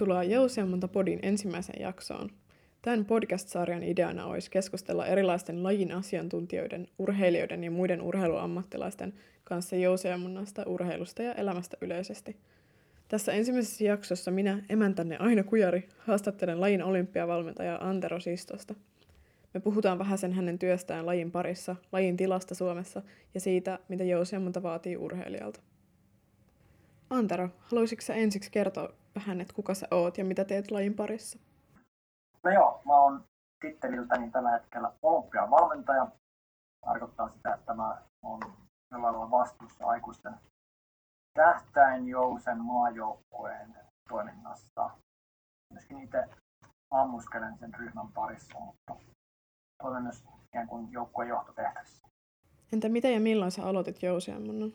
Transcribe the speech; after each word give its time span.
Tervetuloa 0.00 0.24
Jousiammonta 0.24 0.88
podin 0.88 1.18
ensimmäiseen 1.22 1.82
jaksoon. 1.82 2.30
Tämän 2.82 3.04
podcast-sarjan 3.04 3.82
ideana 3.82 4.26
olisi 4.26 4.50
keskustella 4.50 5.06
erilaisten 5.06 5.62
lajin 5.62 5.92
asiantuntijoiden, 5.92 6.88
urheilijoiden 6.98 7.64
ja 7.64 7.70
muiden 7.70 8.02
urheiluammattilaisten 8.02 9.14
kanssa 9.44 9.76
jousiammunnasta, 9.76 10.62
urheilusta 10.66 11.22
ja 11.22 11.34
elämästä 11.34 11.76
yleisesti. 11.80 12.36
Tässä 13.08 13.32
ensimmäisessä 13.32 13.84
jaksossa 13.84 14.30
minä, 14.30 14.62
emäntänne 14.68 15.16
Aino 15.16 15.44
Kujari, 15.44 15.88
haastattelen 15.98 16.60
lajin 16.60 16.82
olympiavalmentaja 16.82 17.78
Antero 17.80 18.20
Sistosta. 18.20 18.74
Me 19.54 19.60
puhutaan 19.60 19.98
vähän 19.98 20.18
sen 20.18 20.32
hänen 20.32 20.58
työstään 20.58 21.06
lajin 21.06 21.30
parissa, 21.30 21.76
lajin 21.92 22.16
tilasta 22.16 22.54
Suomessa 22.54 23.02
ja 23.34 23.40
siitä, 23.40 23.78
mitä 23.88 24.04
jousiammunta 24.04 24.62
vaatii 24.62 24.96
urheilijalta. 24.96 25.60
Antero, 27.10 27.48
haluaisitko 27.58 28.02
sä 28.02 28.14
ensiksi 28.14 28.50
kertoa 28.50 28.88
vähän, 29.14 29.40
että 29.40 29.54
kuka 29.54 29.74
sä 29.74 29.86
oot 29.90 30.18
ja 30.18 30.24
mitä 30.24 30.44
teet 30.44 30.70
lajin 30.70 30.94
parissa? 30.94 31.38
No 32.42 32.50
joo, 32.50 32.82
mä 32.84 32.96
oon 32.96 33.24
titteliltäni 33.60 34.30
tällä 34.30 34.50
hetkellä 34.50 34.92
olympian 35.02 35.50
valmentaja. 35.50 36.06
Tarkoittaa 36.86 37.28
sitä, 37.28 37.54
että 37.54 37.74
mä 37.74 38.02
oon 38.22 38.40
jollain 38.92 39.14
lailla 39.14 39.30
vastuussa 39.30 39.86
aikuisten 39.86 40.34
tähtäinjousen 41.34 42.60
maajoukkueen 42.60 43.74
toiminnassa. 44.08 44.90
Myöskin 45.72 46.02
itse 46.02 46.24
ammuskelen 46.90 47.58
sen 47.58 47.74
ryhmän 47.74 48.12
parissa, 48.12 48.58
mutta 48.58 48.96
toimin 49.82 50.02
myös 50.02 50.24
ikään 50.44 50.68
kuin 50.68 50.92
joukkueen 50.92 51.28
johtotehtävissä. 51.28 52.08
Entä 52.72 52.88
miten 52.88 53.14
ja 53.14 53.20
milloin 53.20 53.50
sä 53.50 53.66
aloitit 53.66 54.02
jousiammunnan? 54.02 54.72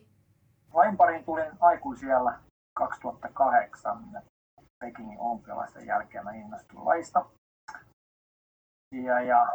Lain 0.76 0.96
pariin 0.96 1.24
tulin 1.24 1.52
aikuisiellä 1.60 2.40
2008 2.74 4.22
Pekingin 4.78 5.20
olympialaisten 5.20 5.86
jälkeen 5.86 6.24
mä 6.24 6.32
innostuin 6.32 6.84
laista. 6.84 7.26
Ja, 8.92 9.20
ja 9.20 9.46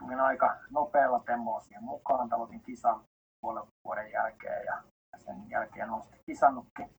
tulin 0.00 0.20
aika 0.20 0.56
nopealla 0.70 1.20
temmolla 1.20 1.60
siihen 1.60 1.84
mukaan. 1.84 2.28
Tavoitin 2.28 2.60
kisan 2.60 3.04
puolen 3.40 3.62
vuoden 3.84 4.12
jälkeen 4.12 4.66
ja 4.66 4.82
sen 5.16 5.50
jälkeen 5.50 5.90
olen 5.90 6.02
sitten 6.02 6.20
kisannutkin. 6.26 6.90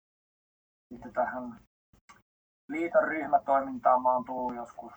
Sitten 0.94 1.14
tähän 1.14 1.60
liiton 2.70 3.04
ryhmätoimintaan 3.04 4.02
mä 4.02 4.14
oon 4.14 4.26
tullut 4.26 4.56
joskus 4.56 4.94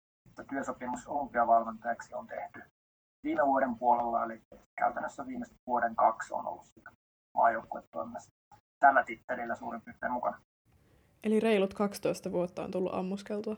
Työsopimus 0.50 1.08
olympiavalmentajaksi 1.08 2.14
on 2.14 2.28
tehty 2.28 2.62
viime 3.24 3.46
vuoden 3.46 3.78
puolella, 3.78 4.24
eli 4.24 4.42
käytännössä 4.78 5.28
viimeiset 5.28 5.58
vuoden 5.68 5.96
kaksi 5.96 6.34
on 6.34 6.48
ollut 6.48 6.66
sitä 6.66 6.92
maajoukkuetoiminnassa 7.34 8.32
tällä 8.80 9.04
tittelillä 9.04 9.56
suurin 9.56 9.82
piirtein 9.82 10.12
mukana. 10.12 10.42
Eli 11.24 11.40
reilut 11.40 11.74
12 11.74 12.32
vuotta 12.32 12.64
on 12.64 12.72
tullut 12.72 12.94
ammuskeltua? 12.94 13.56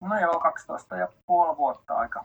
No 0.00 0.20
joo, 0.20 0.40
12 0.40 0.96
ja 0.96 1.08
puoli 1.26 1.56
vuotta 1.56 1.94
aika, 1.94 2.24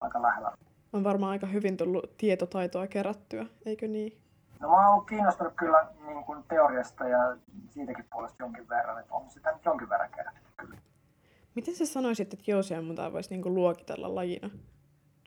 aika 0.00 0.22
lähellä. 0.22 0.52
On 0.92 1.04
varmaan 1.04 1.32
aika 1.32 1.46
hyvin 1.46 1.76
tullut 1.76 2.16
tietotaitoa 2.16 2.86
kerättyä, 2.86 3.46
eikö 3.66 3.88
niin? 3.88 4.22
No 4.60 4.68
mä 4.68 4.74
oon 4.74 4.94
ollut 4.94 5.06
kiinnostunut 5.06 5.52
kyllä 5.56 5.86
niin 6.06 6.24
kuin 6.24 6.44
teoriasta 6.48 7.08
ja 7.08 7.36
siitäkin 7.68 8.04
puolesta 8.12 8.42
jonkin 8.42 8.68
verran, 8.68 9.00
että 9.00 9.14
on 9.14 9.30
sitä 9.30 9.52
nyt 9.52 9.64
jonkin 9.64 9.88
verran 9.88 10.10
kerätty 10.10 10.40
kyllä. 10.56 10.78
Miten 11.54 11.74
sä 11.74 11.86
sanoisit, 11.86 12.34
että 12.34 12.50
jousiammuntaa 12.50 13.12
voisi 13.12 13.30
niinku 13.30 13.54
luokitella 13.54 14.14
lajina, 14.14 14.50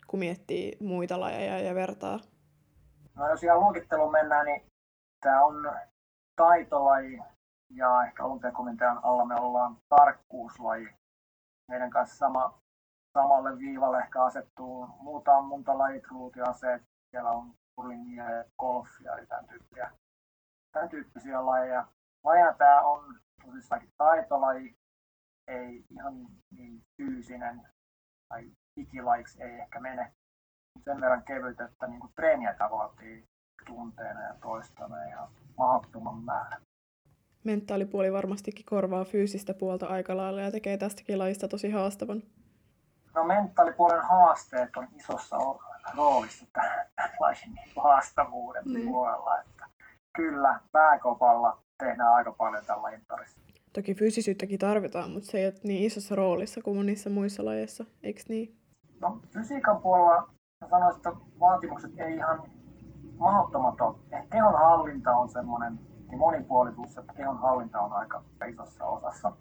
kun 0.07 0.19
miettii 0.19 0.77
muita 0.79 1.19
lajeja 1.19 1.59
ja 1.59 1.75
vertaa? 1.75 2.19
No 3.15 3.29
jos 3.29 3.43
ihan 3.43 3.59
luokitteluun 3.59 4.11
mennään, 4.11 4.45
niin 4.45 4.61
tämä 5.21 5.43
on 5.45 5.71
taitolaji 6.35 7.19
ja 7.69 8.03
ehkä 8.05 8.23
olympiakomitean 8.23 8.99
alla 9.03 9.25
me 9.25 9.35
ollaan 9.35 9.77
tarkkuuslaji. 9.89 10.87
Meidän 11.71 11.89
kanssa 11.89 12.17
sama, 12.17 12.57
samalle 13.15 13.59
viivalle 13.59 13.99
ehkä 13.99 14.23
asettuu 14.23 14.87
muuta 14.99 15.37
ammuntalajit, 15.37 16.07
ruutiaseet, 16.07 16.81
siellä 17.11 17.29
on 17.31 17.53
kurlingia 17.75 18.29
ja 18.29 18.43
golfia 18.59 19.19
ja 19.19 19.25
tämän 19.25 19.45
tyyppisiä, 19.47 19.91
tämän 20.71 20.89
tyyppisiä 20.89 21.45
lajeja. 21.45 21.87
Lajina 22.23 22.53
tämä 22.53 22.81
on 22.81 23.15
tosissaankin 23.45 23.89
taitolaji, 23.97 24.75
ei 25.47 25.83
ihan 25.91 26.27
niin 26.57 26.81
fyysinen 26.97 27.61
tai 28.29 28.51
ikilajiksi 28.77 29.43
ei 29.43 29.59
ehkä 29.59 29.79
mene. 29.79 30.11
Sen 30.83 31.01
verran 31.01 31.23
kevyt, 31.23 31.61
että 31.61 31.87
niin 31.87 32.01
treeniä 32.15 32.55
vaatii 32.71 33.25
tunteena 33.65 34.21
ja 34.21 34.35
toistana 34.41 35.05
ja 35.05 35.27
mahdottoman 35.57 36.23
määrä. 36.23 36.57
Mentaalipuoli 37.43 38.13
varmastikin 38.13 38.65
korvaa 38.65 39.05
fyysistä 39.05 39.53
puolta 39.53 39.87
aika 39.87 40.17
lailla 40.17 40.41
ja 40.41 40.51
tekee 40.51 40.77
tästäkin 40.77 41.19
lajista 41.19 41.47
tosi 41.47 41.71
haastavan. 41.71 42.23
No 43.15 43.23
mentaalipuolen 43.23 44.01
haasteet 44.01 44.77
on 44.77 44.87
isossa 44.95 45.37
roolissa 45.97 46.45
tämän 46.53 46.87
lajin 47.19 47.59
haastavuuden 47.83 48.63
niin. 48.65 48.87
puolella. 48.87 49.39
Että 49.39 49.65
kyllä, 50.15 50.59
pääkopalla 50.71 51.57
tehdään 51.77 52.13
aika 52.13 52.31
paljon 52.31 52.65
tällä 52.65 52.81
lajin 52.81 53.01
parissa. 53.07 53.39
Toki 53.73 53.95
fyysisyyttäkin 53.95 54.59
tarvitaan, 54.59 55.11
mutta 55.11 55.31
se 55.31 55.37
ei 55.37 55.45
ole 55.45 55.53
niin 55.63 55.83
isossa 55.83 56.15
roolissa 56.15 56.61
kuin 56.61 56.77
monissa 56.77 57.09
muissa 57.09 57.45
lajeissa, 57.45 57.85
eikö 58.03 58.21
niin? 58.29 58.55
No 59.01 59.19
fysiikan 59.33 59.81
puolella 59.81 60.29
sanoisin, 60.69 60.97
että 60.97 61.11
vaatimukset 61.39 61.91
ei 61.99 62.15
ihan 62.15 62.51
mahdottomat 63.17 63.81
ole. 63.81 63.95
Kehon 64.31 64.53
hallinta 64.53 65.11
on 65.11 65.29
semmoinen 65.29 65.79
niin 66.07 66.19
monipuolisuus, 66.19 66.97
että 66.97 67.13
kehon 67.13 67.37
hallinta 67.37 67.81
on 67.81 67.93
aika 67.93 68.23
isossa 68.49 68.85
osassa. 68.85 69.31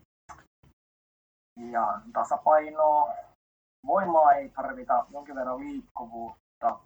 Ja 1.71 2.01
tasapainoa, 2.13 3.15
voimaa 3.87 4.33
ei 4.33 4.49
tarvita, 4.49 5.07
jonkin 5.11 5.35
verran 5.35 5.61
liikkuvuutta, 5.61 6.81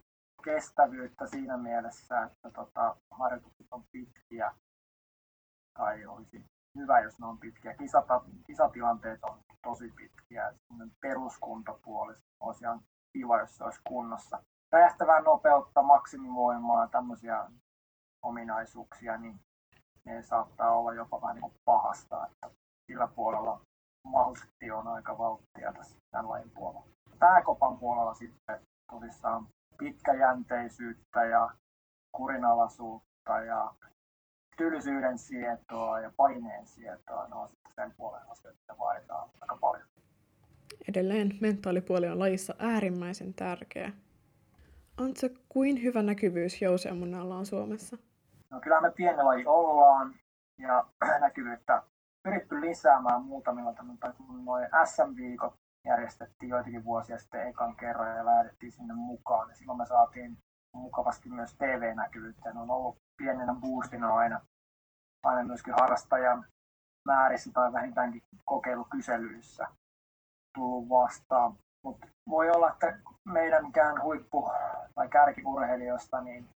kestävyyttä 0.45 1.27
siinä 1.27 1.57
mielessä, 1.57 2.23
että 2.23 2.51
tota, 2.51 2.97
harjoitukset 3.11 3.67
on 3.71 3.85
pitkiä 3.93 4.55
tai 5.79 6.07
olisi 6.07 6.45
hyvä, 6.79 7.01
jos 7.01 7.19
ne 7.19 7.27
on 7.27 7.39
pitkiä. 7.39 7.75
Kisata, 7.75 8.23
kisatilanteet 8.47 9.25
on 9.25 9.39
tosi 9.63 9.93
pitkiä. 9.97 10.53
Peruskuntopuoli 11.01 12.15
olisi 12.41 12.65
ihan 12.65 12.81
kiva, 13.13 13.41
jos 13.41 13.57
se 13.57 13.65
olisi 13.65 13.81
kunnossa. 13.89 14.43
Räjähtävää 14.73 15.21
nopeutta, 15.21 15.83
maksimivoimaa, 15.83 16.89
tämmöisiä 16.89 17.51
ominaisuuksia, 18.23 19.17
niin 19.17 19.41
ne 20.05 20.23
saattaa 20.23 20.73
olla 20.79 20.95
jopa 20.95 21.21
vähän 21.21 21.37
niin 21.37 21.53
pahasta, 21.65 22.27
että 22.27 22.51
sillä 22.87 23.07
puolella 23.07 23.61
maltti 24.05 24.71
on 24.71 24.89
aika 24.89 25.19
valttia 25.19 25.73
tässä 25.73 25.97
tämän 26.11 26.29
lajin 26.29 26.51
puolella. 26.51 26.87
Pääkopan 27.19 27.79
puolella 27.79 28.15
sitten 28.15 28.61
tosissaan 28.91 29.47
pitkäjänteisyyttä 29.79 31.25
ja 31.25 31.51
kurinalaisuutta 32.13 33.41
ja 33.47 33.75
tylsyyden 34.57 35.19
sietoa 35.19 36.01
ja 36.01 36.13
paineen 36.17 36.67
sietoa, 36.67 37.29
ne 37.29 37.35
on 37.35 37.49
sitten 37.49 37.73
sen 37.75 37.95
puolen 37.97 38.23
asioita, 38.29 38.59
mitä 38.61 38.79
vaaditaan 38.79 39.29
aika 39.41 39.57
paljon. 39.61 39.89
Edelleen 40.89 41.39
mentaalipuoli 41.41 42.09
on 42.09 42.19
lajissa 42.19 42.55
äärimmäisen 42.59 43.35
tärkeä. 43.35 43.93
On 44.99 45.17
se 45.17 45.31
kuin 45.49 45.83
hyvä 45.83 46.03
näkyvyys 46.03 46.63
jousiammunnalla 46.63 47.37
on 47.37 47.47
Suomessa? 47.47 47.97
No 48.51 48.61
kyllä 48.61 48.81
me 48.81 48.91
pieni 48.91 49.23
laji 49.23 49.47
ollaan 49.47 50.15
ja 50.59 50.85
näkyvyyttä 51.21 51.83
pyritty 52.23 52.61
lisäämään 52.61 53.23
muutamilla 53.23 53.75
noin 54.45 54.69
SM-viikot 54.85 55.55
järjestettiin 55.87 56.51
joitakin 56.51 56.85
vuosia 56.85 57.19
sitten 57.19 57.49
ekan 57.49 57.77
kerran 57.77 58.17
ja 58.17 58.27
lähdettiin 58.27 58.73
sinne 58.73 58.95
mukaan. 58.95 59.49
Ja 59.49 59.57
silloin 59.57 59.79
me 59.79 59.87
saatiin 59.87 60.39
mukavasti 60.75 61.29
myös 61.29 61.55
TV-näkyvyyttä. 61.55 62.53
Ne 62.53 62.61
on 62.61 62.71
ollut 62.71 62.97
pienenä 63.17 63.55
boostina 63.55 64.15
aina, 64.15 64.41
aina 65.25 65.45
myöskin 65.45 65.75
harrastajan 65.81 66.45
määrissä 67.07 67.51
tai 67.53 67.73
vähintäänkin 67.73 68.23
kokeilukyselyissä 68.45 69.67
tullut 70.55 70.89
vastaan. 70.89 71.57
Mutta 71.85 72.07
voi 72.29 72.51
olla, 72.51 72.71
että 72.71 72.99
meidän 73.25 73.67
mikään 73.67 74.03
huippu- 74.03 74.53
tai 74.95 75.09
kärkiurheilijoista 75.09 76.21
niin, 76.21 76.49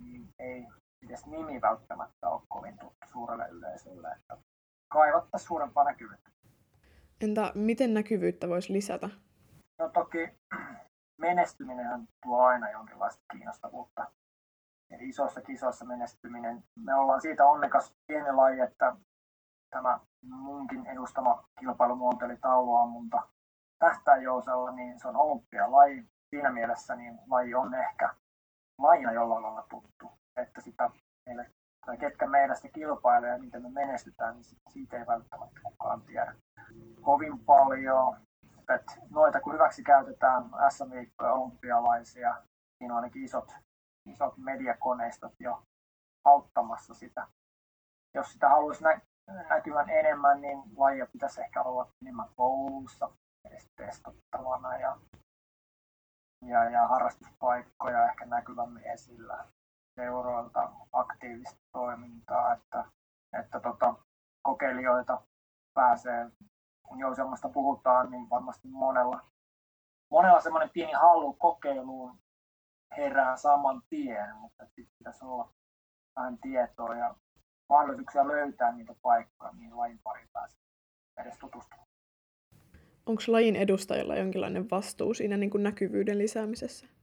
niin 0.00 0.28
ei 0.38 0.68
edes 1.06 1.26
nimi 1.26 1.60
välttämättä 1.60 2.28
ole 2.28 2.42
kovin 2.48 2.78
tuttu 2.78 3.06
suurelle 3.12 3.48
yleisölle. 3.48 4.08
Että 4.08 4.36
kaivattaisiin 4.94 5.48
suurempaa 5.48 5.84
näkyvyyttä. 5.84 6.30
Entä 7.20 7.52
miten 7.54 7.94
näkyvyyttä 7.94 8.48
voisi 8.48 8.72
lisätä? 8.72 9.10
No 9.78 9.88
toki 9.88 10.28
menestyminen 11.26 12.08
tuo 12.22 12.40
aina 12.42 12.70
jonkinlaista 12.70 13.22
kiinnostavuutta. 13.32 14.12
Eli 14.90 15.08
isoissa 15.08 15.40
kisoissa 15.40 15.84
menestyminen. 15.84 16.64
Me 16.78 16.94
ollaan 16.94 17.20
siitä 17.20 17.46
onnekas 17.46 17.94
pieni 18.06 18.32
laji, 18.32 18.60
että 18.60 18.96
tämä 19.70 20.00
munkin 20.22 20.86
edustama 20.86 21.44
kilpailumuoto 21.60 22.24
eli 22.24 22.36
tauluammunta 22.36 23.28
tähtäinjousella, 23.78 24.70
niin 24.70 25.00
se 25.00 25.08
on 25.08 25.16
olympialaji. 25.16 26.04
Siinä 26.30 26.50
mielessä 26.50 26.96
niin 26.96 27.18
laji 27.30 27.54
on 27.54 27.74
ehkä 27.74 28.14
lajina 28.78 29.12
jollain 29.12 29.42
lailla 29.42 29.66
tuttu, 29.70 30.12
että 30.36 30.60
sitä 30.60 30.90
meille, 31.26 31.50
tai 31.86 31.96
ketkä 31.96 32.26
meidän 32.26 32.56
sitä 32.56 32.68
kilpailee 32.68 33.30
ja 33.30 33.38
miten 33.38 33.62
me 33.62 33.68
menestytään, 33.68 34.34
niin 34.34 34.44
siitä 34.72 34.98
ei 34.98 35.06
välttämättä 35.06 35.60
kukaan 35.64 36.02
tiedä 36.02 36.34
kovin 37.02 37.38
paljon. 37.38 38.16
että 38.74 38.92
noita 39.10 39.40
kun 39.40 39.52
hyväksi 39.52 39.82
käytetään 39.82 40.44
SM-viikkoja 40.68 41.32
olympialaisia, 41.32 42.42
niin 42.80 42.90
on 42.90 42.96
ainakin 42.96 43.24
isot, 43.24 43.52
isot 44.08 44.36
mediakoneistot 44.36 45.32
jo 45.40 45.62
auttamassa 46.24 46.94
sitä. 46.94 47.26
Jos 48.14 48.32
sitä 48.32 48.48
haluaisi 48.48 48.84
nä- 48.84 49.00
näkyvän 49.48 49.90
enemmän, 49.90 50.40
niin 50.40 50.62
lajia 50.76 51.06
pitäisi 51.06 51.40
ehkä 51.40 51.62
olla 51.62 51.90
enemmän 52.02 52.28
koulussa 52.36 53.10
edes 53.44 53.68
testattavana 53.76 54.78
ja, 54.78 54.98
ja, 56.44 56.70
ja 56.70 56.88
harrastuspaikkoja 56.88 58.04
ehkä 58.04 58.26
näkyvämmin 58.26 58.84
esillä 58.84 59.44
seuroilta 59.94 60.72
aktiivista 60.92 61.60
toimintaa, 61.72 62.52
että, 62.52 62.84
että 63.40 63.60
tota, 63.60 63.94
kokeilijoita 64.42 65.22
pääsee, 65.74 66.30
kun 66.82 66.98
jouselmasta 66.98 67.48
puhutaan, 67.48 68.10
niin 68.10 68.30
varmasti 68.30 68.68
monella, 68.68 69.20
monella 70.10 70.40
semmoinen 70.40 70.70
pieni 70.70 70.92
halu 70.92 71.32
kokeiluun 71.32 72.18
herää 72.96 73.36
saman 73.36 73.82
tien, 73.88 74.36
mutta 74.36 74.64
sitten 74.64 74.94
pitäisi 74.98 75.24
olla 75.24 75.52
vähän 76.16 76.38
tietoa 76.38 76.94
ja 76.94 77.14
mahdollisuuksia 77.68 78.28
löytää 78.28 78.72
niitä 78.72 78.94
paikkoja, 79.02 79.52
niin 79.52 79.76
lajin 79.76 80.00
pari 80.02 80.28
pääsee 80.32 80.58
edes 81.16 81.38
tutustumaan. 81.38 81.88
Onko 83.06 83.22
lajin 83.28 83.56
edustajilla 83.56 84.16
jonkinlainen 84.16 84.70
vastuu 84.70 85.14
siinä 85.14 85.36
niin 85.36 85.50
kuin 85.50 85.62
näkyvyyden 85.62 86.18
lisäämisessä? 86.18 86.93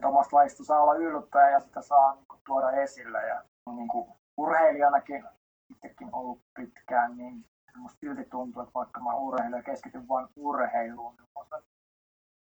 Tuommoista 0.00 0.36
lajista 0.36 0.64
saa 0.64 0.80
olla 0.82 0.94
ylpeä 0.94 1.50
ja 1.50 1.60
sitä 1.60 1.82
saa 1.82 2.14
niin 2.14 2.26
kuin, 2.28 2.40
tuoda 2.46 2.70
esille. 2.70 3.26
Ja 3.26 3.42
niin 3.76 3.88
kuin 3.88 4.08
urheilijanakin 4.36 5.24
itsekin 5.70 6.08
ollut 6.12 6.42
pitkään, 6.56 7.16
niin 7.16 7.44
musta 7.76 7.98
silti 8.00 8.24
tuntuu, 8.24 8.62
että 8.62 8.74
vaikka 8.74 9.00
mä 9.00 9.14
urheilija 9.14 9.62
keskityn 9.62 10.08
vain 10.08 10.28
urheiluun, 10.36 11.16
niin 11.16 11.28
on 11.34 11.62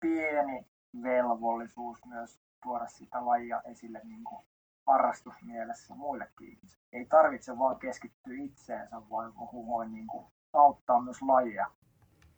pieni 0.00 0.66
velvollisuus 1.02 2.04
myös 2.04 2.40
tuoda 2.62 2.86
sitä 2.86 3.26
lajia 3.26 3.62
esille 3.64 4.00
niin 4.04 4.24
kuin 4.24 4.42
harrastusmielessä 4.86 5.94
muillekin 5.94 6.48
ihmisille. 6.48 6.84
Ei 6.92 7.06
tarvitse 7.06 7.58
vaan 7.58 7.78
keskittyä 7.78 8.34
itseensä, 8.36 9.02
vaan 9.10 9.32
voi 9.66 9.88
niin 9.88 10.06
kuin 10.06 10.26
auttaa 10.52 11.00
myös 11.00 11.22
lajia. 11.22 11.66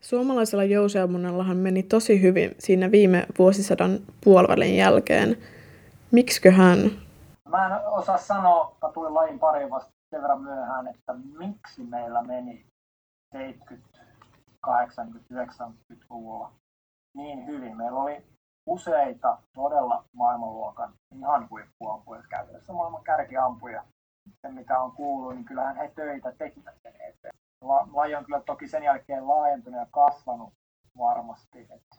Suomalaisella 0.01 0.65
jousiammunnallahan 0.65 1.57
meni 1.57 1.83
tosi 1.83 2.23
hyvin 2.23 2.55
siinä 2.59 2.91
viime 2.91 3.27
vuosisadan 3.39 3.99
puolivälin 4.25 4.77
jälkeen. 4.77 5.37
Miksiköhän? 6.11 6.79
Mä 7.49 7.67
en 7.67 7.73
osaa 7.87 8.19
sanoa, 8.19 8.77
mä 8.83 8.93
tulin 8.93 9.15
lajin 9.15 9.39
pariin 9.39 9.71
vasta 9.71 9.91
sen 10.11 10.23
verran 10.23 10.43
myöhään, 10.43 10.89
että 10.89 11.15
miksi 11.39 11.83
meillä 11.83 12.23
meni 12.23 12.67
70, 13.33 13.99
80, 14.61 15.35
90-luvulla 15.35 16.53
niin 17.17 17.47
hyvin. 17.47 17.77
Meillä 17.77 17.99
oli 17.99 18.23
useita 18.67 19.39
todella 19.55 20.05
maailmanluokan 20.13 20.93
ihan 21.19 21.51
huippuampuja, 21.51 22.23
käytännössä 22.31 22.73
maailman 22.73 23.05
kärkiampuja. 23.05 23.85
Se 24.43 24.49
mitä 24.49 24.81
on 24.81 24.93
kuullut, 24.93 25.35
niin 25.35 25.45
kyllähän 25.45 25.77
he 25.77 25.93
töitä 25.95 26.33
tekivät 26.39 26.75
eteen. 27.63 27.97
Laji 27.97 28.15
on 28.15 28.25
kyllä 28.25 28.41
toki 28.41 28.69
sen 28.69 28.83
jälkeen 28.83 29.29
laajentunut 29.29 29.81
ja 29.81 29.87
kasvanut 29.91 30.55
varmasti, 30.99 31.61
että 31.61 31.97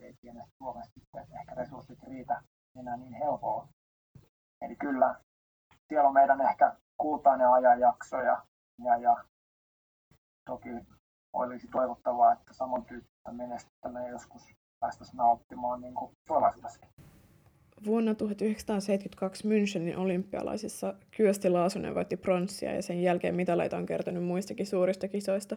ei 0.00 0.14
tiedä 0.20 0.46
Suomessa 0.58 0.92
sitten 0.94 1.26
ehkä 1.40 1.54
resurssit 1.54 2.02
riitä 2.02 2.42
enää 2.76 2.96
niin 2.96 3.12
helpolla. 3.12 3.68
Eli 4.60 4.76
kyllä 4.76 5.14
siellä 5.88 6.08
on 6.08 6.14
meidän 6.14 6.40
ehkä 6.40 6.76
kultainen 6.98 7.48
ajanjakso 7.48 8.20
ja, 8.20 8.46
ja, 8.78 8.96
ja 8.96 9.24
toki 10.46 10.68
olisi 11.32 11.68
toivottavaa, 11.68 12.32
että 12.32 12.54
samantyyppistä 12.54 13.32
menestystä 13.32 13.88
me 13.88 14.08
joskus 14.08 14.42
päästäisiin 14.80 15.16
nauttimaan 15.16 15.80
niin 15.80 15.94
kuin 15.94 16.12
tulevaisuudessakin. 16.26 16.90
Vuonna 17.86 18.14
1972 18.14 19.48
Münchenin 19.48 19.96
olympialaisissa 19.96 20.94
Kyösti 21.16 21.48
Laasunen 21.48 21.94
voitti 21.94 22.16
pronssia 22.16 22.74
ja 22.74 22.82
sen 22.82 23.02
jälkeen 23.02 23.34
mitaleita 23.34 23.76
on 23.76 23.86
kertonut 23.86 24.24
muistakin 24.24 24.66
suurista 24.66 25.08
kisoista. 25.08 25.56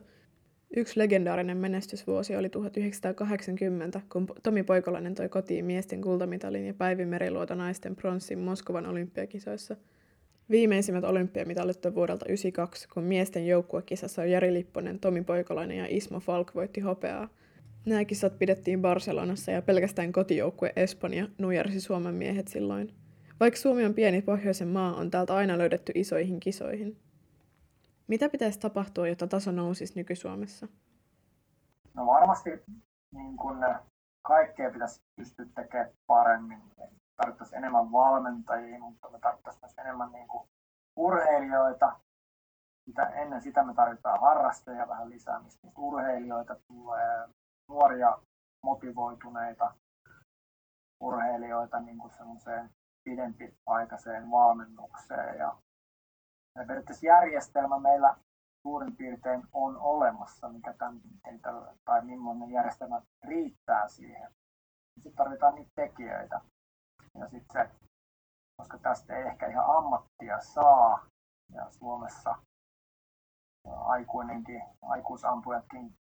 Yksi 0.76 1.00
legendaarinen 1.00 1.58
menestysvuosi 1.58 2.36
oli 2.36 2.50
1980, 2.50 4.02
kun 4.12 4.28
Tomi 4.44 4.64
Poikolainen 4.64 5.16
toi 5.16 5.30
kotiin 5.30 5.66
miesten 5.66 6.02
kultamitalin 6.02 6.66
ja 6.66 6.74
Päivi 6.74 7.06
Meriluoto 7.06 7.56
naisten 7.56 7.96
pronssin 7.96 8.40
Moskovan 8.40 8.86
olympiakisoissa. 8.86 9.76
Viimeisimmät 10.50 11.04
olympiamitalit 11.04 11.84
vuodelta 11.84 12.26
1992, 12.26 12.88
kun 12.90 13.04
miesten 13.04 13.48
joukkuekisassa 13.48 14.26
Jari 14.26 14.54
Lipponen, 14.54 15.00
Tomi 15.00 15.22
Poikolainen 15.22 15.78
ja 15.78 15.86
Ismo 15.90 16.20
Falk 16.20 16.56
voitti 16.56 16.82
hopeaa– 16.82 17.30
Nämä 17.86 18.06
kisat 18.06 18.40
pidettiin 18.40 18.82
Barcelonassa 18.82 19.52
ja 19.52 19.62
pelkästään 19.62 20.12
kotijoukkue 20.12 20.74
Espanja 20.76 21.28
nujersi 21.38 21.82
Suomen 21.82 22.16
miehet 22.16 22.48
silloin. 22.48 22.94
Vaikka 23.40 23.60
Suomi 23.60 23.86
on 23.86 23.94
pieni 23.94 24.22
pohjoisen 24.22 24.68
maa, 24.68 24.96
on 24.96 25.12
täältä 25.12 25.36
aina 25.36 25.58
löydetty 25.58 25.92
isoihin 25.96 26.40
kisoihin. 26.40 27.00
Mitä 28.08 28.30
pitäisi 28.30 28.60
tapahtua, 28.60 29.08
jotta 29.08 29.28
taso 29.28 29.52
nousisi 29.52 29.94
nyky-Suomessa? 29.96 30.68
No 31.94 32.06
varmasti 32.06 32.50
niin 33.12 33.38
kun 33.38 33.66
kaikkea 34.22 34.72
pitäisi 34.72 35.02
pystyä 35.16 35.46
tekemään 35.56 35.90
paremmin. 36.08 36.62
Tarvittaisiin 37.16 37.58
enemmän 37.58 37.92
valmentajia, 37.92 38.80
mutta 38.80 39.10
me 39.10 39.20
tarvittaisiin 39.20 39.62
myös 39.64 39.78
enemmän 39.78 40.12
niin 40.12 40.28
kuin 40.28 40.48
urheilijoita. 40.96 42.00
Sitä, 42.86 43.06
ennen 43.06 43.42
sitä 43.42 43.64
me 43.64 43.74
tarvitaan 43.74 44.22
harrastajia 44.22 44.88
vähän 44.88 45.10
lisää, 45.10 45.40
mistä 45.40 45.68
urheilijoita 45.78 46.56
tulee 46.68 47.28
nuoria 47.70 48.18
motivoituneita 48.64 49.74
urheilijoita 51.00 51.80
niin 51.80 51.98
kuin 51.98 52.14
semmoiseen 52.14 52.70
pidempiaikaiseen 53.04 54.32
valmennukseen. 54.32 55.38
Ja, 55.38 55.58
ja 56.56 56.66
periaatteessa 56.68 57.06
järjestelmä 57.06 57.80
meillä 57.80 58.16
suurin 58.62 58.96
piirtein 58.96 59.44
on 59.54 59.78
olemassa, 59.78 60.50
mikä 60.50 60.74
tämän, 60.74 61.02
tai 61.86 62.06
millainen 62.06 62.52
järjestelmä 62.52 63.02
riittää 63.24 63.88
siihen. 63.88 64.32
Sitten 64.96 65.16
tarvitaan 65.16 65.56
niitä 65.56 65.72
tekijöitä. 65.76 66.42
Ja 67.20 67.30
sitten 67.30 67.54
se, 67.54 67.72
koska 68.58 68.78
tästä 68.78 69.16
ei 69.16 69.24
ehkä 69.24 69.48
ihan 69.48 69.78
ammattia 69.78 70.42
saa, 70.42 71.06
ja 71.54 71.70
Suomessa 71.70 72.36
aikuinenkin, 73.68 74.64
aikuisampujatkin 74.82 75.94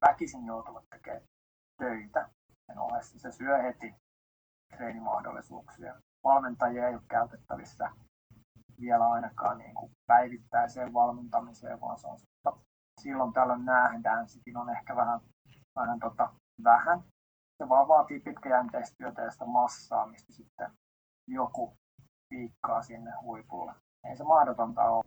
väkisin 0.00 0.46
joutuvat 0.46 0.84
tekemään 0.90 1.22
töitä. 1.78 2.28
Sen 2.66 2.78
ohessa 2.78 3.18
se 3.18 3.32
syö 3.32 3.62
heti 3.62 3.94
treenimahdollisuuksia. 4.76 5.94
Valmentajia 6.24 6.88
ei 6.88 6.94
ole 6.94 7.02
käytettävissä 7.08 7.90
vielä 8.80 9.10
ainakaan 9.10 9.58
niin 9.58 9.74
kuin 9.74 9.90
päivittäiseen 10.06 10.92
valmentamiseen, 10.92 11.80
vaan 11.80 11.98
se 11.98 12.06
on 12.06 12.18
silloin 13.00 13.32
tällöin 13.32 13.64
nähdään. 13.64 14.28
Sekin 14.28 14.56
on 14.56 14.70
ehkä 14.70 14.96
vähän, 14.96 15.20
vähän 15.76 16.00
tota, 16.00 16.32
vähän. 16.64 17.02
Se 17.58 17.68
vaan 17.68 17.88
vaatii 17.88 18.20
pitkäjänteistä 18.20 18.96
työtä 18.98 19.22
ja 19.22 19.30
sitä 19.30 19.44
massaa, 19.46 20.06
mistä 20.06 20.32
sitten 20.32 20.70
joku 21.28 21.76
piikkaa 22.28 22.82
sinne 22.82 23.12
huipulle. 23.22 23.74
Ei 24.04 24.16
se 24.16 24.24
mahdotonta 24.24 24.82
ole. 24.82 25.04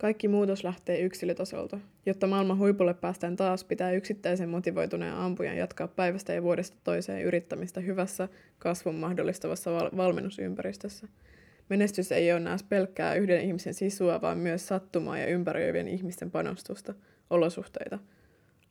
Kaikki 0.00 0.28
muutos 0.28 0.64
lähtee 0.64 1.00
yksilötasolta. 1.00 1.78
Jotta 2.06 2.26
maailman 2.26 2.58
huipulle 2.58 2.94
päästään 2.94 3.36
taas, 3.36 3.64
pitää 3.64 3.92
yksittäisen 3.92 4.48
motivoituneen 4.48 5.14
ampujan 5.14 5.56
jatkaa 5.56 5.88
päivästä 5.88 6.32
ja 6.32 6.42
vuodesta 6.42 6.76
toiseen 6.84 7.24
yrittämistä 7.24 7.80
hyvässä, 7.80 8.28
kasvun 8.58 8.94
mahdollistavassa 8.94 9.72
val- 9.72 9.90
valmennusympäristössä. 9.96 11.08
Menestys 11.68 12.12
ei 12.12 12.32
ole 12.32 12.40
enää 12.40 12.56
pelkkää 12.68 13.14
yhden 13.14 13.40
ihmisen 13.40 13.74
sisua, 13.74 14.20
vaan 14.20 14.38
myös 14.38 14.68
sattumaa 14.68 15.18
ja 15.18 15.26
ympäröivien 15.26 15.88
ihmisten 15.88 16.30
panostusta, 16.30 16.94
olosuhteita. 17.30 17.98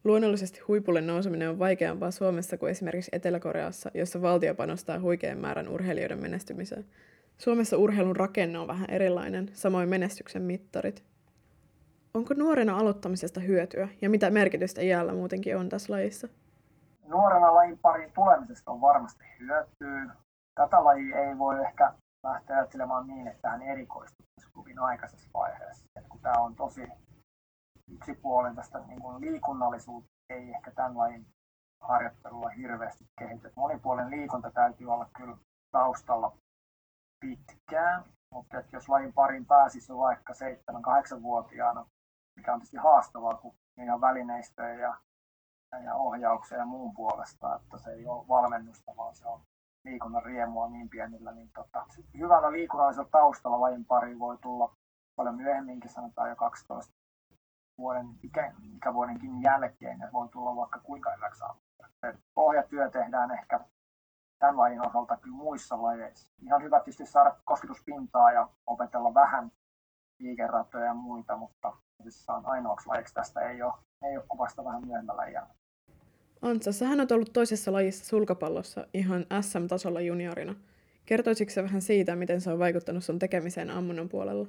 Luonnollisesti 0.03 0.59
huipulle 0.67 1.01
nouseminen 1.01 1.49
on 1.49 1.59
vaikeampaa 1.59 2.11
Suomessa 2.11 2.57
kuin 2.57 2.71
esimerkiksi 2.71 3.11
Etelä-Koreassa, 3.13 3.91
jossa 3.93 4.21
valtio 4.21 4.55
panostaa 4.55 4.99
huikean 4.99 5.39
määrän 5.39 5.67
urheilijoiden 5.67 6.21
menestymiseen. 6.21 6.85
Suomessa 7.37 7.77
urheilun 7.77 8.15
rakenne 8.15 8.59
on 8.59 8.67
vähän 8.67 8.89
erilainen, 8.89 9.49
samoin 9.53 9.89
menestyksen 9.89 10.41
mittarit. 10.41 11.03
Onko 12.19 12.33
nuorena 12.33 12.77
aloittamisesta 12.77 13.39
hyötyä 13.39 13.89
ja 14.01 14.09
mitä 14.09 14.29
merkitystä 14.29 14.81
iällä 14.81 15.13
muutenkin 15.13 15.57
on 15.57 15.69
tässä 15.69 15.93
lajissa? 15.93 16.27
Nuorena 17.07 17.53
lajin 17.53 17.79
pariin 17.81 18.11
tulemisesta 18.11 18.71
on 18.71 18.81
varmasti 18.81 19.23
hyötyä. 19.39 20.15
Tätä 20.55 20.83
lajia 20.83 21.17
ei 21.17 21.37
voi 21.37 21.61
ehkä 21.61 21.93
lähteä 22.23 22.57
ajattelemaan 22.57 23.07
niin, 23.07 23.27
että 23.27 23.49
hän 23.49 23.61
erikoistuisi 23.61 24.51
kovin 24.53 24.79
aikaisessa 24.79 25.29
vaiheessa. 25.33 25.85
Et 25.99 26.07
kun 26.09 26.19
tämä 26.19 26.41
on 26.43 26.55
tosi 26.55 26.87
tästä 28.55 28.79
niin 28.79 29.01
kuin 29.01 29.21
liikunnallisuutta 29.21 30.09
ei 30.29 30.49
ehkä 30.49 30.71
tämän 30.71 30.97
lajin 30.97 31.25
harjoittelulla 31.81 32.49
hirveästi 32.49 33.05
kehity. 33.19 33.51
Monipuolinen 33.55 34.11
liikunta 34.11 34.51
täytyy 34.51 34.91
olla 34.93 35.09
kyllä 35.17 35.37
taustalla 35.71 36.37
pitkään, 37.19 38.03
mutta 38.33 38.59
että 38.59 38.75
jos 38.75 38.89
lajin 38.89 39.13
parin 39.13 39.45
pääsisi 39.45 39.93
vaikka 39.93 40.33
7-8-vuotiaana, 40.33 41.85
mikä 42.39 42.53
on 42.53 42.59
tietysti 42.59 42.77
haastavaa, 42.77 43.33
kun 43.33 43.55
ihan 43.77 44.01
välineistöjä 44.01 44.73
ja, 44.73 44.97
ja 45.83 45.95
ohjauksia 45.95 46.57
ja 46.57 46.65
muun 46.65 46.93
puolesta, 46.93 47.55
että 47.55 47.77
se 47.77 47.91
ei 47.91 48.05
ole 48.05 48.27
valmennusta, 48.27 48.91
vaan 48.97 49.15
se 49.15 49.27
on 49.27 49.41
liikunnan 49.85 50.23
riemua 50.23 50.69
niin 50.69 50.89
pienillä, 50.89 51.31
niin 51.31 51.51
tota, 51.55 51.85
hyvällä 52.17 52.51
liikunnallisella 52.51 53.09
taustalla 53.11 53.61
lajin 53.61 53.85
pari 53.85 54.19
voi 54.19 54.37
tulla 54.37 54.75
paljon 55.15 55.35
myöhemminkin, 55.35 55.89
sanotaan 55.89 56.29
jo 56.29 56.35
12 56.35 56.93
vuoden 57.77 58.07
ikä, 58.23 58.53
ikävuodenkin 58.75 59.41
jälkeen, 59.41 59.99
ja 59.99 60.09
voi 60.13 60.29
tulla 60.29 60.55
vaikka 60.55 60.79
kuinka 60.79 61.11
hyväksi 61.15 61.43
Pohjatyö 62.33 62.89
tehdään 62.89 63.31
ehkä 63.31 63.59
tämän 64.39 64.57
lajin 64.57 64.87
osalta 64.87 65.17
kyllä 65.17 65.37
muissa 65.37 65.81
lajeissa. 65.81 66.33
Ihan 66.41 66.63
hyvä 66.63 66.79
tietysti 66.79 67.05
saada 67.05 67.35
kosketuspintaa 67.45 68.31
ja 68.31 68.49
opetella 68.67 69.13
vähän 69.13 69.51
liikeratoja 70.19 70.85
ja 70.85 70.93
muita, 70.93 71.37
mutta 71.37 71.77
on 72.27 72.45
ainoaksi 72.45 72.87
lajiksi 72.87 73.13
tästä 73.13 73.41
ei 73.41 73.61
ole, 73.61 73.73
ei 74.03 74.17
ole 74.17 74.25
kuvasta 74.27 74.65
vähän 74.65 74.87
myöhemmällä 74.87 75.25
iällä. 75.25 75.49
Antsa, 76.41 76.71
sähän 76.71 77.01
on 77.01 77.07
ollut 77.11 77.33
toisessa 77.33 77.73
lajissa 77.73 78.05
sulkapallossa 78.05 78.87
ihan 78.93 79.25
SM-tasolla 79.41 80.01
juniorina. 80.01 80.55
Kertoisitko 81.05 81.53
se 81.53 81.63
vähän 81.63 81.81
siitä, 81.81 82.15
miten 82.15 82.41
se 82.41 82.51
on 82.51 82.59
vaikuttanut 82.59 83.03
sun 83.03 83.19
tekemiseen 83.19 83.69
ammunnan 83.69 84.09
puolella? 84.09 84.47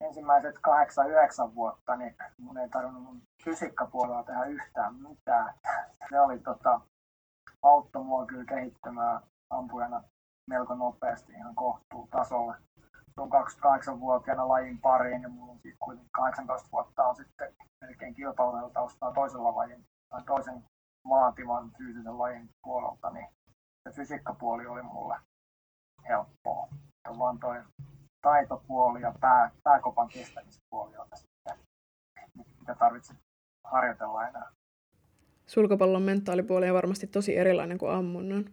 Ensimmäiset 0.00 0.54
kahdeksan, 0.60 1.10
yhdeksän 1.10 1.54
vuotta, 1.54 1.96
niin 1.96 2.16
mun 2.38 2.58
ei 2.58 2.68
tarvinnut 2.68 3.02
mun 3.02 3.22
fysiikkapuolella 3.44 4.22
tehdä 4.22 4.44
yhtään 4.44 4.94
mitään. 4.94 5.54
Se 6.08 6.20
oli 6.20 6.38
tota, 6.38 6.80
auttoi 7.62 8.04
mua 8.04 8.26
kyllä 8.26 8.44
kehittymään 8.44 9.20
ampujana 9.50 10.02
melko 10.46 10.74
nopeasti 10.74 11.32
ihan 11.32 11.54
kohtuu 11.54 12.08
tasolle. 12.10 12.54
Tuon 13.14 13.30
28-vuotiaana 13.32 14.48
lajin 14.48 14.78
pariin 14.78 15.22
ja 15.22 15.28
mulla 15.28 15.52
on 15.52 15.60
kuitenkin 15.78 16.10
18 16.12 16.68
vuotta 16.72 17.04
on 17.04 17.16
sitten 17.16 17.54
melkein 17.84 18.14
kilpailutaustaa 18.14 19.12
toisella 19.12 19.56
lajin 19.56 19.84
tai 20.10 20.22
toisen 20.22 20.64
vaativan 21.08 21.70
fyysisen 21.78 22.18
lajin 22.18 22.48
puolelta, 22.62 23.10
niin 23.10 23.26
se 23.88 23.94
fysiikkapuoli 23.96 24.66
oli 24.66 24.82
mulle 24.82 25.16
helppoa. 26.08 26.68
Ja 27.04 27.18
vaan 27.18 27.38
toi 27.38 27.62
taitopuoli 28.22 29.00
ja 29.02 29.14
pää, 29.20 29.50
pääkopan 29.62 30.08
kestämispuoli 30.08 30.96
on 30.96 31.06
sitten, 31.14 31.58
mitä 32.60 32.74
tarvitset 32.74 33.16
harjoitella 33.64 34.28
enää. 34.28 34.50
Sulkapallon 35.46 36.02
mentaalipuoli 36.02 36.68
on 36.68 36.74
varmasti 36.74 37.06
tosi 37.06 37.36
erilainen 37.36 37.78
kuin 37.78 37.92
ammunnan. 37.92 38.44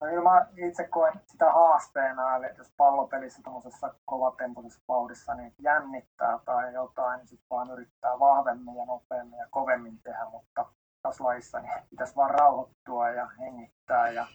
No 0.00 0.06
kyllä 0.08 0.22
mä 0.22 0.46
itse 0.56 0.88
koen 0.88 1.20
sitä 1.26 1.52
haasteena, 1.52 2.36
eli 2.36 2.46
jos 2.58 2.72
pallopelissä 2.76 3.42
tuollaisessa 3.44 3.94
kovatempoisessa 4.04 4.80
vauhdissa 4.88 5.34
niin 5.34 5.54
jännittää 5.58 6.38
tai 6.44 6.74
jotain, 6.74 7.18
niin 7.18 7.28
sitten 7.28 7.46
vaan 7.50 7.70
yrittää 7.70 8.18
vahvemmin 8.18 8.76
ja 8.76 8.84
nopeammin 8.84 9.38
ja 9.38 9.46
kovemmin 9.50 9.98
tehdä, 10.02 10.24
mutta 10.30 10.66
tässä 11.02 11.24
lajissa 11.24 11.60
niin 11.60 11.82
pitäisi 11.90 12.16
vaan 12.16 12.30
rauhoittua 12.30 13.10
ja 13.10 13.26
hengittää 13.26 14.10
ja 14.10 14.26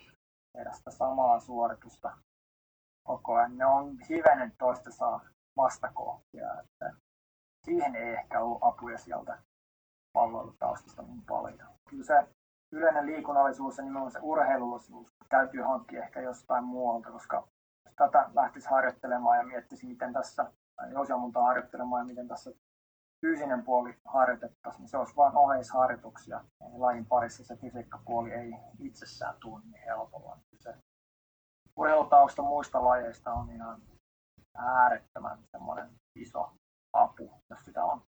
tehdä 0.54 0.72
sitä 0.72 0.92
samaa 0.92 1.40
suoritusta 1.40 2.18
koko 3.08 3.34
ajan. 3.36 3.58
Ne 3.58 3.66
on 3.66 3.98
hivenen 4.10 4.54
toista 4.58 4.92
saa 4.92 5.22
vastakohtia, 5.58 6.62
että 6.62 6.94
siihen 7.66 7.96
ei 7.96 8.14
ehkä 8.14 8.40
ollut 8.42 8.60
apuja 8.62 8.98
sieltä 8.98 9.38
palloilutaustasta 10.14 11.02
niin 11.02 11.26
paljon. 11.26 11.70
Kyllä 11.90 12.04
se 12.04 12.28
yleinen 12.76 13.06
liikunnallisuus 13.06 13.78
ja 13.78 13.84
nimenomaan 13.84 14.12
se 14.12 14.20
urheilullisuus 14.22 15.16
täytyy 15.30 15.62
hankkia 15.62 16.04
ehkä 16.04 16.22
jostain 16.22 16.64
muualta, 16.64 17.12
koska 17.12 17.48
jos 17.86 17.96
tätä 17.96 18.30
lähtisi 18.34 18.70
harjoittelemaan 18.70 19.38
ja 19.38 19.44
miettisi, 19.44 19.88
miten 19.88 20.14
tässä, 20.14 20.52
jos 20.92 21.10
monta 21.10 21.44
harjoittelemaan 21.44 22.02
ja 22.02 22.06
miten 22.06 22.28
tässä 22.28 22.52
fyysinen 23.22 23.64
puoli 23.64 23.96
harjoitettaisiin, 24.06 24.82
niin 24.82 24.90
se 24.90 24.98
olisi 24.98 25.16
vain 25.16 25.38
oheisharjoituksia. 25.38 26.44
Eli 26.62 26.78
lajin 26.78 27.06
parissa 27.06 27.44
se 27.44 27.56
fysiikkapuoli 27.56 28.32
ei 28.32 28.54
itsessään 28.80 29.36
tule 29.40 29.62
niin 29.64 29.84
helpolla. 29.86 30.38
Se 30.60 30.76
urheilutausta 31.76 32.42
muista 32.42 32.84
lajeista 32.84 33.34
on 33.34 33.52
ihan 33.52 33.82
äärettömän 34.56 35.38
semmoinen 35.52 35.90
iso 36.16 36.52
apu, 36.94 37.42
jos 37.50 37.66
sitä 37.66 37.84
on. 37.84 38.02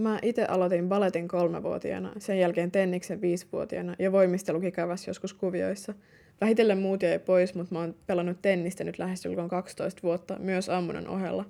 Mä 0.00 0.18
itse 0.22 0.44
aloitin 0.44 0.88
baletin 0.88 1.28
kolmevuotiaana, 1.28 2.12
sen 2.18 2.38
jälkeen 2.38 2.70
tenniksen 2.70 3.20
viisivuotiaana 3.20 3.94
ja 3.98 4.12
voimistelukin 4.12 4.72
käväsi 4.72 5.10
joskus 5.10 5.34
kuvioissa. 5.34 5.94
Vähitellen 6.40 6.78
muut 6.78 7.02
jäi 7.02 7.18
pois, 7.18 7.54
mutta 7.54 7.74
mä 7.74 7.80
oon 7.80 7.94
pelannut 8.06 8.42
tennistä 8.42 8.84
nyt 8.84 8.98
lähes 8.98 9.22
12 9.50 10.02
vuotta, 10.02 10.36
myös 10.38 10.68
ammunnan 10.68 11.08
ohella. 11.08 11.44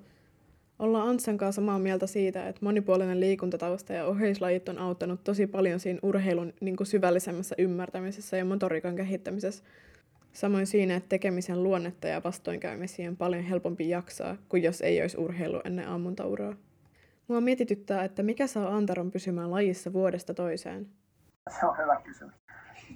Ollaan 0.79 1.09
Antsan 1.09 1.37
kanssa 1.37 1.61
samaa 1.61 1.79
mieltä 1.79 2.07
siitä, 2.07 2.47
että 2.47 2.65
monipuolinen 2.65 3.19
liikuntatausta 3.19 3.93
ja 3.93 4.05
oheislajit 4.05 4.69
on 4.69 4.77
auttanut 4.77 5.23
tosi 5.23 5.47
paljon 5.47 5.79
siinä 5.79 5.99
urheilun 6.03 6.53
niin 6.61 6.75
kuin 6.75 6.87
syvällisemmässä 6.87 7.55
ymmärtämisessä 7.57 8.37
ja 8.37 8.45
motoriikan 8.45 8.95
kehittämisessä. 8.95 9.63
Samoin 10.33 10.67
siinä, 10.67 10.95
että 10.95 11.09
tekemisen 11.09 11.63
luonnetta 11.63 12.07
ja 12.07 12.21
vastoinkäymisiä 12.23 13.09
on 13.09 13.17
paljon 13.17 13.43
helpompi 13.43 13.89
jaksaa, 13.89 14.37
kuin 14.49 14.63
jos 14.63 14.81
ei 14.81 15.01
olisi 15.01 15.17
urheilu 15.17 15.61
ennen 15.65 15.87
ammuntauraa. 15.87 16.55
Mua 17.31 17.41
mietityttää, 17.41 18.03
että 18.03 18.23
mikä 18.23 18.47
saa 18.47 18.75
Antaron 18.75 19.11
pysymään 19.11 19.51
lajissa 19.51 19.93
vuodesta 19.93 20.33
toiseen? 20.33 20.89
Se 21.59 21.65
on 21.65 21.77
hyvä 21.77 22.01
kysymys. 22.01 22.35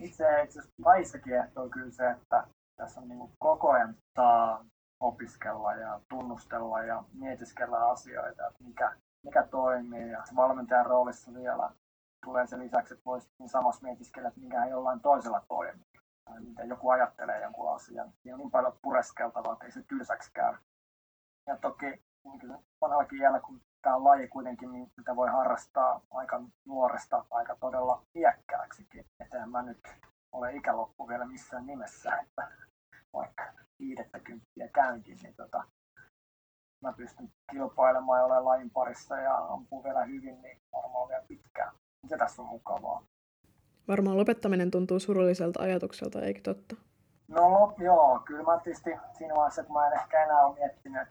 Itse 0.02 0.42
asiassa 0.42 0.72
lajissa 0.86 1.20
kiehtoo 1.20 1.70
kyllä 1.70 1.92
se, 1.92 2.12
että 2.12 2.48
tässä 2.76 3.02
on 3.02 3.08
niin 3.08 3.30
koko 3.40 3.72
ajan 3.72 3.96
saa 4.16 4.66
opiskella 5.00 5.74
ja 5.74 6.00
tunnustella 6.10 6.84
ja 6.84 7.04
mietiskellä 7.14 7.90
asioita, 7.90 8.48
että 8.48 8.64
mikä, 8.64 8.96
mikä 9.26 9.48
toimii. 9.52 10.12
Ja 10.12 10.24
valmentajan 10.36 10.86
roolissa 10.86 11.34
vielä 11.34 11.70
tulee 12.26 12.48
sen 12.48 12.60
lisäksi, 12.60 12.94
että 12.94 13.06
voisi 13.06 13.28
niin 13.40 13.50
samassa 13.50 13.88
mietiskellä, 13.88 14.28
että 14.28 14.42
mikä 14.42 14.66
jollain 14.66 15.00
toisella 15.00 15.42
toimii. 15.48 16.00
Tai 16.26 16.42
miten 16.42 16.70
joku 16.70 16.90
ajattelee 16.90 17.42
jonkun 17.42 17.76
asian. 17.76 18.14
Siinä 18.22 18.36
on 18.36 18.40
niin 18.40 18.52
paljon 18.52 18.78
pureskeltavaa, 18.82 19.54
että 19.54 19.66
ei 19.66 19.72
se 19.72 19.84
tylsäksi 19.84 20.32
käy. 20.34 20.54
Ja 21.48 21.58
toki 21.58 21.86
niin 22.24 22.58
vanhallakin 22.82 23.22
iällä, 23.22 23.40
kun 23.40 23.62
tämä 23.86 23.96
on 23.96 24.04
laji 24.04 24.28
kuitenkin, 24.28 24.70
mitä 24.98 25.16
voi 25.16 25.28
harrastaa 25.28 26.02
aika 26.12 26.42
nuoresta 26.66 27.26
aika 27.32 27.58
todella 27.60 28.02
iäkkääksikin. 28.16 29.06
Että 29.20 29.46
mä 29.46 29.62
nyt 29.62 29.88
ole 30.32 30.56
ikäloppu 30.56 31.08
vielä 31.08 31.26
missään 31.26 31.66
nimessä, 31.66 32.18
että 32.18 32.48
vaikka 33.14 33.44
kymppiä 34.24 34.68
käynkin, 34.74 35.18
niin 35.24 35.36
tota, 35.36 35.64
mä 36.82 36.94
pystyn 36.94 37.32
kilpailemaan 37.52 38.20
ja 38.20 38.26
olemaan 38.26 38.46
lajin 38.46 38.70
parissa 38.70 39.20
ja 39.20 39.38
ampuu 39.38 39.84
vielä 39.84 40.06
hyvin, 40.06 40.42
niin 40.42 40.58
varmaan 40.74 41.10
vielä 41.10 41.24
pitkään. 41.28 41.72
Se 42.08 42.18
tässä 42.18 42.42
on 42.42 42.48
mukavaa. 42.48 43.04
Varmaan 43.88 44.18
lopettaminen 44.18 44.72
tuntuu 44.72 45.00
surulliselta 45.00 45.62
ajatukselta, 45.62 46.22
eikö 46.22 46.42
totta? 46.44 46.76
No 47.28 47.76
joo, 47.78 48.22
kyllä 48.26 48.44
mä 48.44 48.60
tietysti 48.64 48.90
siinä 49.18 49.36
vaiheessa, 49.36 49.64
kun 49.64 49.74
mä 49.74 49.88
en 49.88 49.94
ehkä 49.94 50.24
enää 50.24 50.46
ole 50.46 50.56
miettinyt, 50.56 51.08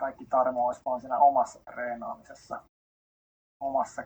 kaikki 0.00 0.26
tarmo 0.26 0.66
olisi 0.66 0.82
vaan 0.84 1.00
siinä 1.00 1.18
omassa 1.18 1.60
treenaamisessa, 1.64 2.62
omassa 3.60 4.02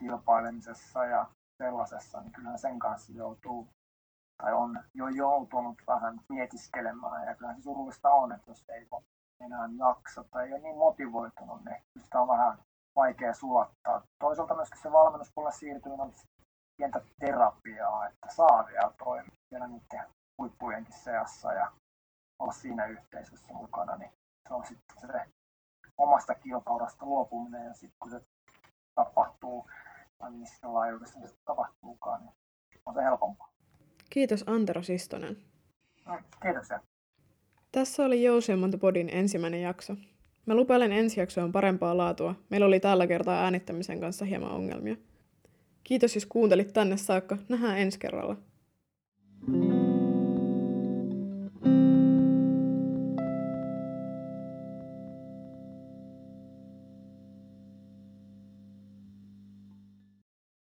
kilpailemisessa 0.00 1.04
ja 1.04 1.26
sellaisessa, 1.62 2.20
niin 2.20 2.32
kyllähän 2.32 2.58
sen 2.58 2.78
kanssa 2.78 3.12
joutuu 3.12 3.68
tai 4.42 4.52
on 4.52 4.84
jo 4.94 5.08
joutunut 5.08 5.82
vähän 5.86 6.20
mietiskelemään. 6.28 7.26
Ja 7.26 7.34
kyllähän 7.34 7.56
se 7.56 7.62
surullista 7.62 8.10
on, 8.10 8.32
että 8.32 8.50
jos 8.50 8.64
ei 8.68 8.88
enää 9.40 9.68
jaksa 9.78 10.24
tai 10.24 10.46
ei 10.46 10.52
ole 10.52 10.60
niin 10.60 10.76
motivoitunut, 10.76 11.64
niin 11.64 11.82
sitä 12.02 12.20
on 12.20 12.28
vähän 12.28 12.58
vaikea 12.96 13.34
sulattaa. 13.34 14.02
Toisaalta 14.18 14.54
myöskin 14.54 14.82
se 14.82 14.92
valmennuspuolelle 14.92 15.56
siirtyminen 15.58 16.00
on 16.00 16.12
pientä 16.76 17.00
terapiaa, 17.20 18.08
että 18.08 18.26
saa 18.34 18.66
vielä 18.66 18.92
toimia 19.04 19.36
siellä 19.48 19.66
niiden 19.66 20.06
huippujenkin 20.38 20.94
seassa 20.94 21.52
ja 21.52 21.72
olla 22.38 22.52
siinä 22.52 22.86
yhteisössä 22.86 23.52
mukana, 23.52 23.96
niin 23.96 24.12
se 24.48 24.54
on 24.54 24.66
sitten 24.66 24.96
se 25.00 25.06
omasta 25.98 26.34
kilpaudasta 26.34 27.06
luopuminen 27.06 27.66
ja 27.66 27.74
sitten 27.74 27.96
kun 27.98 28.10
se 28.10 28.20
tapahtuu, 28.94 29.70
tai 30.18 30.30
missä 30.30 30.74
laajuudessa 30.74 31.20
se 31.20 31.34
tapahtuukaan, 31.44 32.20
niin 32.24 32.34
on 32.86 32.94
se 32.94 33.02
helpompaa. 33.02 33.48
Kiitos 34.10 34.44
Antero 34.46 34.82
Sistonen. 34.82 35.36
No, 36.06 36.18
kiitoksia. 36.42 36.80
Tässä 37.72 38.04
oli 38.04 38.22
Jousiamonta 38.22 38.78
Podin 38.78 39.08
ensimmäinen 39.12 39.62
jakso. 39.62 39.96
Mä 40.46 40.54
lupailen 40.54 40.92
ensi 40.92 41.20
jaksoon 41.20 41.52
parempaa 41.52 41.96
laatua. 41.96 42.34
Meillä 42.50 42.66
oli 42.66 42.80
tällä 42.80 43.06
kertaa 43.06 43.42
äänittämisen 43.42 44.00
kanssa 44.00 44.24
hieman 44.24 44.50
ongelmia. 44.50 44.96
Kiitos 45.84 46.14
jos 46.14 46.26
kuuntelit 46.26 46.72
tänne 46.72 46.96
saakka. 46.96 47.36
Nähdään 47.48 47.78
ensi 47.78 47.98
kerralla. 47.98 48.36